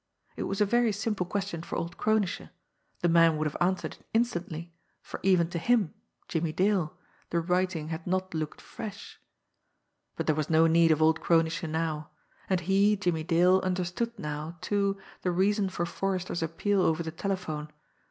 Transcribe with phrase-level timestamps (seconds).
[0.35, 2.49] It was a very simple question for old Kronische,
[3.01, 5.93] the man would have answered it instantly, for even to him,
[6.27, 6.97] Jimmie Dale,
[7.29, 9.19] the writing had not looked fresh.
[10.15, 12.09] But there was no need of old Kronische now!
[12.49, 17.69] And he, Jimmie Dale, understood now, too, the reason for Forrester's appeal over the telephone.